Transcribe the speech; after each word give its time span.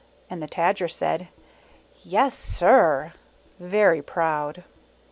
And 0.31 0.41
the 0.41 0.47
Tajer 0.47 0.89
said," 0.89 1.27
Yes, 2.01 2.35
sir," 2.35 3.13
very 3.59 4.01
proud. 4.01 4.63